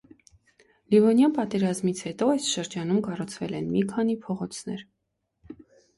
[0.93, 4.83] Լիվոնյան պատերազմից հետո այս շրջանում կառուցվել են մի քանի փողոցներ։